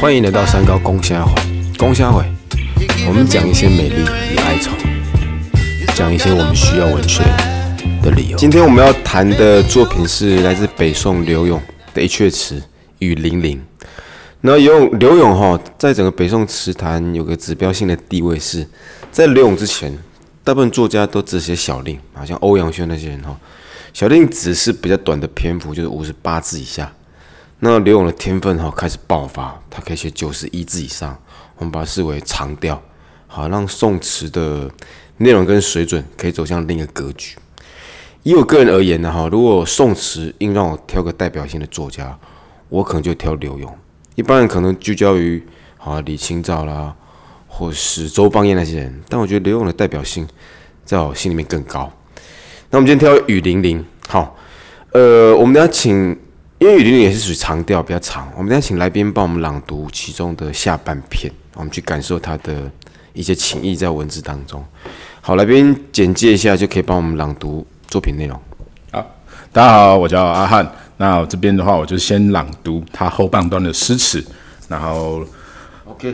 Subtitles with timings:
[0.00, 1.34] 欢迎来到三高公虾会，
[1.76, 2.24] 公虾会，
[3.06, 4.02] 我们讲一些美丽
[4.32, 4.70] 与哀愁，
[5.94, 7.22] 讲一些我们需要文学
[8.02, 8.38] 的理由。
[8.38, 11.60] 今天我们要谈的作品是来自北宋刘永
[11.92, 12.58] 的一阙词
[13.00, 13.58] 《雨霖铃》。
[14.40, 18.66] 那刘永刘永哈，在整个北宋词坛有个指标性的地位是，
[19.12, 19.92] 在刘永之前，
[20.42, 23.36] 大部分作家都只写小令，好像欧阳轩那些人哈，
[23.92, 26.90] 小令只是比较短的篇幅，就是五十八字以下。
[27.60, 31.18] 那刘永的天分哈开始爆发，他可以写九十一字以上，
[31.56, 32.80] 我们把它视为长调，
[33.26, 34.70] 好让宋词的
[35.16, 37.36] 内容跟水准可以走向另一个格局。
[38.22, 42.16] 以我个人而言呢哈，如果宋词硬让我挑个代表性的作家，
[42.68, 43.76] 我可能就挑刘永。
[44.14, 45.44] 一般人可能聚焦于
[45.76, 46.94] 好李清照啦，
[47.48, 50.28] 或是周邦彦那些人，但我觉得刘永的代表性
[50.84, 51.90] 在我心里面更高。
[52.70, 54.36] 那我们今天挑《雨霖铃》，好，
[54.92, 56.16] 呃，我们等下请，
[56.58, 62.68] 因为《雨霖铃》也是属于长调，比较长，我们等下请来宾帮我们朗读其中的下半篇，我们去感受他的
[63.12, 64.64] 一些情意在文字当中。
[65.20, 68.36] 好，来宾简介一下就可以帮我们朗读作品内容。
[68.90, 69.06] 好，
[69.52, 70.68] 大家好，我叫阿汉。
[70.96, 74.24] 那我这边的话，我就先朗读他后半段的诗词，
[74.66, 75.24] 然后
[75.84, 76.12] OK，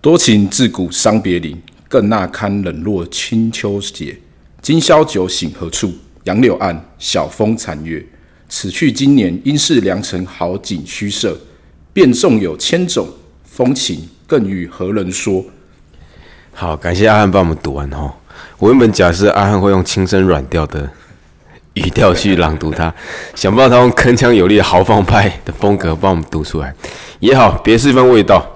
[0.00, 1.56] 多情自古伤别离，
[1.88, 4.16] 更那堪冷落清秋节。
[4.62, 5.92] 今宵酒醒何处？
[6.24, 8.06] 杨柳岸，晓风残月。
[8.48, 11.38] 此去经年，应是良辰好景虚设。
[11.90, 13.08] 便纵有千种
[13.44, 15.44] 风情，更与何人说？
[16.52, 18.14] 好，感谢阿汉帮我们读完哈。
[18.58, 20.88] 我原本假设阿汉会用轻声软调的
[21.74, 22.94] 语调去朗读它，
[23.34, 26.72] 想不到他用铿锵有力的豪放派的风格帮我们读出来，
[27.18, 28.48] 也好，别是一番味道。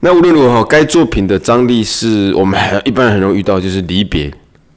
[0.00, 4.32] 那无论如何，该作品的张力是我们一般人很容易遇到，就是离别。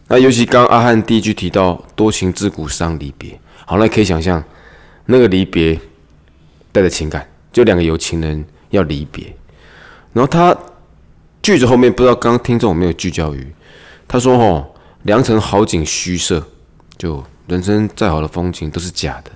[0.07, 4.43] 那尤其刚阿汉第一句提到“多情自古伤离别”，好，那可以想象
[5.05, 5.79] 那个离别
[6.71, 9.25] 带着情感，就两个有情人要离别。
[10.13, 10.57] 然后他
[11.41, 13.47] 句子后面不知道刚刚听众有没有聚焦于，
[14.07, 14.67] 他说：“哦，
[15.03, 16.45] 良辰好景虚设，
[16.97, 19.31] 就人生再好的风景都是假的。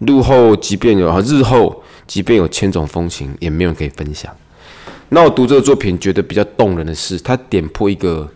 [0.00, 4.34] 日后即便有啊，日后即便有千种风情，也没有人可以分享。”
[5.08, 8.28] 那我读这个作品觉得比较动人的是，他点破一个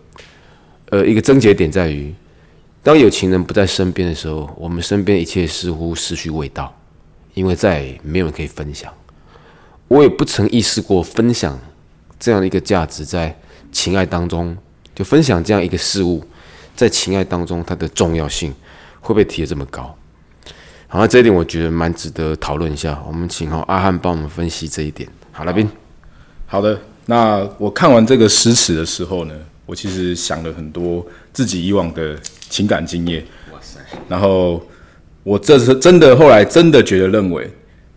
[0.89, 2.13] 呃一个症结点在于，
[2.87, 6.73] 当有情人不在身边的时候，我们身边一切似乎失去味道，
[7.33, 8.89] 因为再没有人可以分享。
[9.89, 11.59] 我也不曾意识过分享
[12.17, 13.37] 这样的一个价值在
[13.73, 14.55] 情爱当中，
[14.95, 16.23] 就分享这样一个事物
[16.77, 18.53] 在情爱当中它的重要性
[19.01, 19.93] 会不会提得这么高？
[20.87, 23.03] 好，那这一点我觉得蛮值得讨论一下。
[23.05, 25.09] 我们请好阿汉帮我们分析这一点。
[25.33, 25.69] 好，来宾。
[26.45, 32.17] 好的，那我看完这个诗词的时候呢，我其实想了很多自己以往的
[32.49, 33.23] 情感经验。
[33.51, 33.79] 哇塞！
[34.07, 34.61] 然后
[35.23, 37.49] 我这是真的，后来真的觉得认为，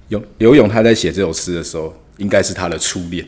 [0.09, 3.27] 永刘勇他在写这首诗的时候，应该是他的初恋，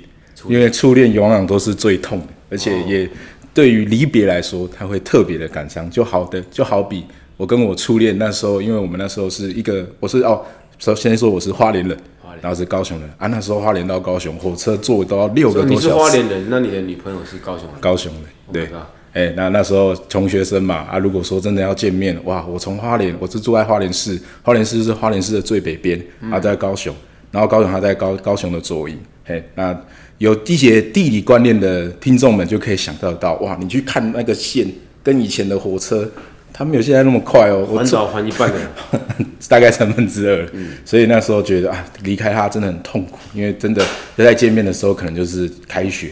[0.48, 3.08] 因为初恋往往都是最痛的，而且也
[3.54, 5.90] 对于离别来说，他会特别的感伤。
[5.90, 7.04] 就好的，就好比
[7.36, 10.44] 我跟我初恋那时候，因为我们那时候是一个，我是哦，
[10.78, 11.96] 首先说我是花莲人。
[12.40, 15.86] 然后是高雄人啊，那时候花莲到高雄火车坐都要六个多小时。
[15.86, 17.80] 你是花莲人，那你的女朋友是高雄人？
[17.80, 18.22] 高雄人，
[18.52, 18.68] 对。
[19.12, 26.00] 哎，那那时候穷学生嘛啊，如果说真的要见面，哇，我从花莲，我是住在花莲市，花莲市是花莲市的最北边，
[26.30, 26.94] 啊在高雄，
[27.30, 28.98] 然后高雄他在高高雄的左营。
[29.24, 29.78] 嘿，那
[30.18, 34.66] 有一些地理观念的听众们就可以想得到，哇，你去看那个线
[35.02, 36.10] 跟以前的火车。
[36.54, 38.60] 他没有现在那么快哦，还早还一半的，
[39.48, 40.46] 大概三分之二。
[40.52, 43.82] 嗯，所以那时候觉得啊，离开他真的很痛苦，因为真的
[44.18, 46.10] 在见面的时候，可能就是开学，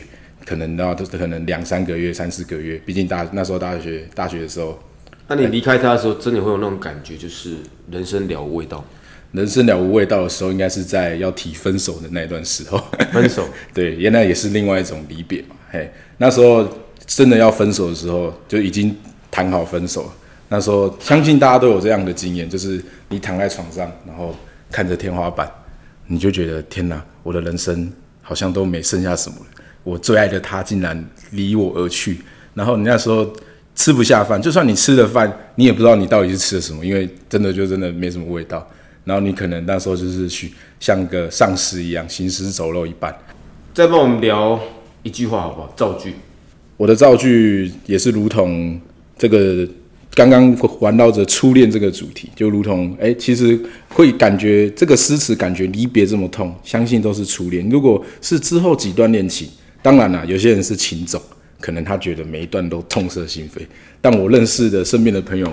[0.50, 2.76] 可能然后都可能两三个月、三四个月。
[2.84, 4.76] 毕竟大那时候大学大学的时候，
[5.28, 7.54] 那你离开他的时候，真的会有那种感觉，就是
[7.88, 8.84] 人生了无味道。
[9.30, 12.82] 人生了无味道的时候，应该是在要提分手的那段时候。
[13.12, 15.54] 分手， 对，原来也是另外一种离别嘛。
[15.70, 15.88] 嘿，
[16.18, 16.68] 那时候
[17.06, 18.92] 真的要分手的时候，就已经
[19.30, 20.12] 谈好分手了。
[20.48, 24.34] 那时候，相信大家都有这样的经验，就是你躺在床上，然后
[24.68, 25.48] 看着天花板，
[26.08, 27.88] 你就觉得天哪，我的人生
[28.20, 29.46] 好像都没剩下什么了。
[29.82, 32.18] 我最爱的他竟然离我而去，
[32.54, 33.30] 然后你那时候
[33.74, 38.66] 吃不下饭，就算你吃了饭，你也不知道你到底是吃了什么，因为真的就真的没什么味道。
[39.04, 43.14] 然后你可能那时候就是去像个丧尸一样行尸走肉一般。
[43.72, 44.60] 再帮我们聊
[45.02, 45.72] 一句话好不好？
[45.76, 46.14] 造句。
[46.76, 48.80] 我的造句也是如同
[49.18, 49.68] 这个。
[50.12, 53.58] 刚刚环绕着初恋这个主题，就如同哎，其实
[53.90, 57.66] 会感觉这个诗词感觉离别这么痛，相信都是初恋。
[57.70, 59.48] 如果是之后几段恋情，
[59.82, 61.20] 当然啦，有些人是情种，
[61.60, 63.62] 可能他觉得每一段都痛彻心扉。
[64.00, 65.50] 但我认识的身边的朋友，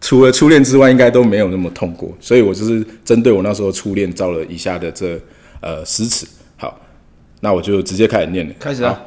[0.00, 5.20] 除了初恋之外，应该都没有那么痛过，所以我就是针对我那时候初恋造了以下的这
[5.60, 6.26] 呃诗词。
[6.56, 6.80] 好，
[7.40, 8.54] 那我就直接开始念了。
[8.58, 9.00] 开始啊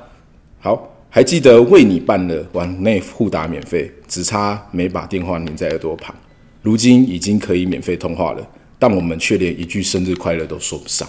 [0.59, 6.15] 好，好，还记得为你办了往内互打免费，只差没把电话粘在耳朵旁。
[6.61, 8.47] 如今已经可以免费通话了，
[8.79, 11.07] 但我们却连一句生日快乐都说不上。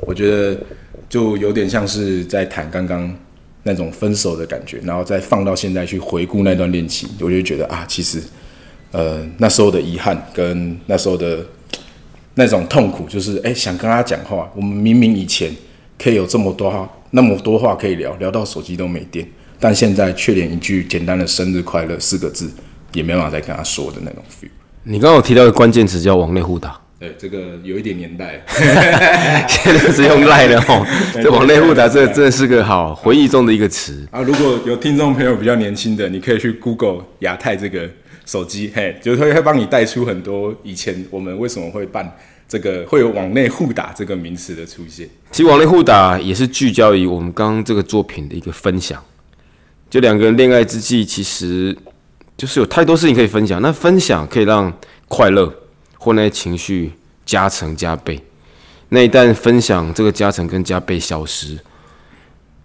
[0.00, 0.58] 我觉得
[1.08, 3.12] 就有点像是在谈刚刚
[3.62, 8.22] 那种分手的感觉，然后再放到现在去回顾那段恋情，我就觉得啊，其实
[8.92, 11.44] 呃那时候的遗憾跟那时候的
[12.34, 15.54] 那种痛苦，就是哎想跟他讲话，我们明明以前
[15.98, 19.26] 可以有这么多话，那么多话可以聊，聊到手机都没电，
[19.58, 22.50] 但现在却连一句简单的生日快乐四个字
[22.92, 24.48] 也没办法再跟他说的那种 feel。
[24.84, 28.42] 你刚刚有提到一个关键词叫网内互打，对，这个有一点年代，
[29.46, 30.86] 现在是用赖的哦。
[31.12, 34.06] 这网内互打，这真的是个好回忆中的一个词。
[34.10, 37.86] 啊，如果有听众朋友比较年轻的，你可以去 Google 亚太这个
[38.24, 42.16] 手机，嘿，就会会帮你带出很多以前我们为什么会办
[42.48, 45.06] 这个会有网内互打这个名词的出现。
[45.30, 49.04] 其实网内互打也是聚焦于我们刚刚这个作品的一个分享。
[49.90, 51.76] 就两个人恋爱之际，其实
[52.38, 53.60] 就是有太多事情可以分享。
[53.60, 54.72] 那分享可以让
[55.08, 55.52] 快乐
[56.06, 56.92] 或那些情绪
[57.24, 58.22] 加成加倍。
[58.90, 61.58] 那一旦分享这个加成跟加倍消失，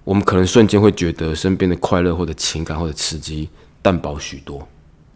[0.04, 3.50] 我们可能瞬间会觉得身边的快乐或者情感或者刺激
[3.82, 4.60] 淡薄许多。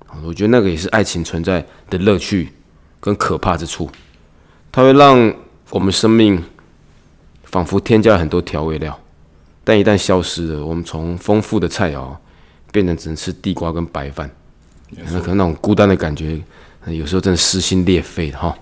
[0.07, 2.51] 啊我觉得那个也是爱情存在的乐趣
[2.99, 3.87] 跟可怕之处。
[4.71, 5.31] 它会让
[5.69, 6.43] 我们生命
[7.43, 8.99] 仿佛添加了很多调味料，
[9.63, 12.17] 但一旦消失了，我们从丰富的菜肴
[12.71, 14.27] 变成只能吃地瓜跟白饭，
[14.89, 16.41] 那可能那种孤单的感觉，呃
[16.87, 18.57] 有时候真的撕心裂肺的哈。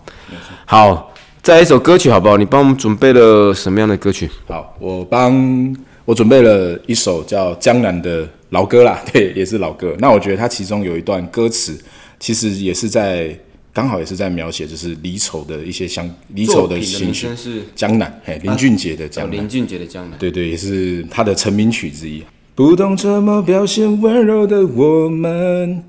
[0.66, 2.38] 好，再来一首歌曲好不好？
[2.38, 4.30] 你帮我们准备了什么样的歌曲？
[4.48, 5.75] 好，我帮
[6.06, 9.96] 我准备了一首叫《江南》的老歌啦， 对，也是老歌。
[10.00, 11.78] 那我觉得它其中有一段歌词，
[12.20, 13.38] 其实也是在
[13.74, 17.36] 刚好也是在描写就是离愁的一些相离愁的情绪。
[17.36, 20.18] 是江南，嘿，林俊杰的《江南》林俊杰的《江南》。
[20.20, 22.24] 对对，也是他的成名曲之一。
[22.56, 25.84] 不懂怎么表现温柔的我们，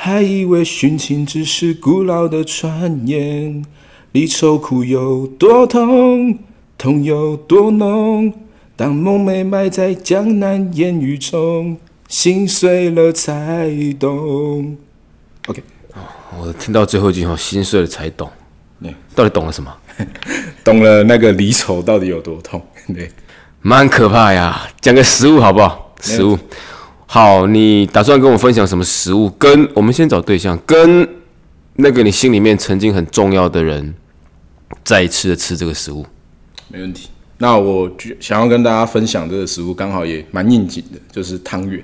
[0.00, 3.64] 还以为殉情只是古老的传言。
[4.12, 6.38] 离愁苦有多痛，
[6.78, 8.32] 痛有多浓？
[8.76, 11.76] 当梦被埋在江南烟雨中，
[12.08, 13.68] 心碎了才
[13.98, 14.76] 懂。
[15.48, 15.60] OK，
[16.40, 18.30] 我听到最后一句话，心碎了才懂
[18.80, 19.76] 对，到底懂了什么？
[20.62, 22.64] 懂了那个离愁到底有多痛？
[22.94, 23.10] 对，
[23.62, 24.68] 蛮可怕呀！
[24.80, 25.92] 讲个食物好不好？
[26.00, 26.38] 食物
[27.10, 29.30] 好，你打算跟我分享什么食物？
[29.38, 31.08] 跟我们先找对象，跟
[31.76, 33.94] 那个你心里面曾经很重要的人，
[34.84, 36.04] 再一次的吃这个食物。
[36.68, 37.08] 没问题。
[37.38, 37.90] 那我
[38.20, 41.82] 想要跟大家分享这个食物，刚好也蛮应景的，就是汤圆。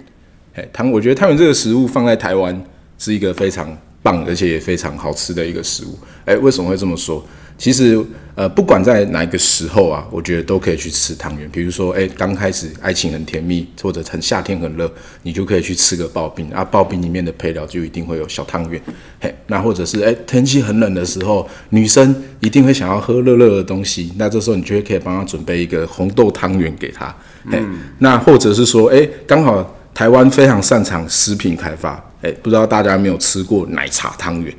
[0.57, 2.63] 哎，汤，我觉得汤圆这个食物放在台湾
[2.99, 5.99] 是一个非常棒，而且也非常好吃的一个食物。
[6.27, 7.25] 哎，为什么会这么说？
[7.57, 7.99] 其实，
[8.37, 11.49] 呃，不管在哪一个时候啊，我觉得都可以去吃汤圆。
[11.51, 14.91] 比如说，哎，刚开始爱情很甜蜜，或者很夏天很热，
[15.23, 16.67] 你就可以去吃个刨冰啊。
[16.73, 18.83] 刨冰里面的配料就一定会有小汤圆。
[19.21, 27.15] 嘿，那或者是哎，天气很冷的时候，女生一定会想要喝热热的东西，那这时候你就会可以帮她准备一个红豆汤圆给她。
[27.49, 27.63] 嘿，
[27.99, 34.53] 那或者是说，哎，刚好台湾非常擅长食品开发，哎，不知道大家有没有吃过奶茶汤圆？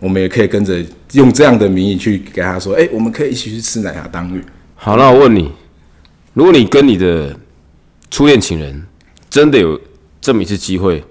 [0.00, 4.42] 嘿，我们也可以跟着用这样的名义去给他说，哎，我们可以一起去吃奶茶当月。
[4.74, 5.50] 好，那我问你，
[6.34, 7.36] 如果你跟你的
[8.10, 8.86] 初恋情人
[9.28, 9.80] 真的有
[10.20, 11.02] 这么一次机会，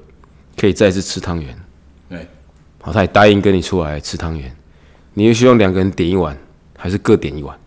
[0.55, 1.55] 可以再次吃汤圆，
[2.09, 2.27] 对，
[2.81, 4.55] 好，他也答应跟你出来吃汤圆，
[5.13, 6.37] 你会希望两个人点一碗，
[6.77, 7.57] 还是各点一碗？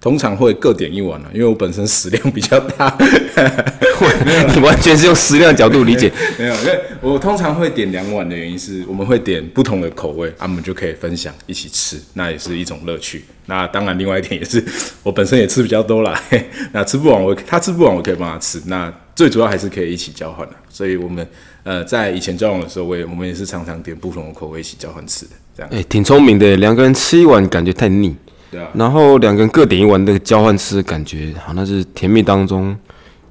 [0.00, 2.96] 通常会各点一碗了、啊因为我本身食量比较大。
[4.54, 6.10] 你完全是用食量角度理解。
[6.38, 13.24] 没有，因为我通常会点两碗的原因是，我们会点不同的口味，啊，我们就可以分享一起吃，那也是一种乐趣。
[13.46, 14.64] 那当然，另外一点也是，
[15.02, 20.54] 我本身也吃比较多啦，嘿 那吃不完我他吃不完我可以帮他吃，那最主要还是可以一起交换的。
[20.70, 21.26] 所以我们
[21.62, 28.16] 呃在以前交往的时候，我也我们也是常常点不同的口味一起交换吃的，这样哎、挺聪明的，两个人吃一碗感觉太腻，
[28.50, 28.68] 对啊。
[28.74, 32.76] 然后两个人各点一碗，那个交换吃的感觉，好像是甜蜜当中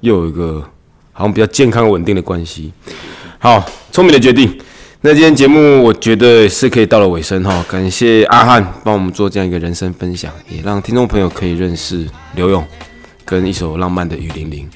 [0.01, 0.63] 又有一个
[1.11, 2.71] 好像比较健康稳定的关系。
[3.37, 4.57] 好，聪明的决定。
[5.01, 12.61] 那今天节目我觉得是可以到了尾声哈，感谢阿汉帮我们做这样一个人生分享，也让听众朋友可以认识刘勇
[13.23, 14.67] 跟一首浪漫的雨霖铃。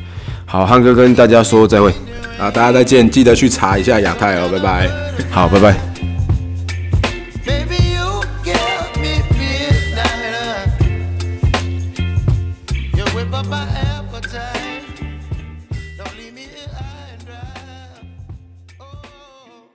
[0.46, 1.90] 好，汉哥跟大家说再会，
[2.40, 4.90] 啊，大家再见，记得去查一下亚太哦，拜拜。
[5.30, 5.93] 好，拜拜。